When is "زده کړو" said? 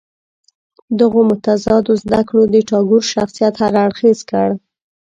2.03-2.43